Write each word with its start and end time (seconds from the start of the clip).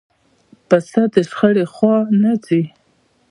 پسه 0.69 1.01
د 1.13 1.15
شخړې 1.29 1.65
خوا 1.73 1.95
نه 2.21 2.33
ځي. 2.45 2.63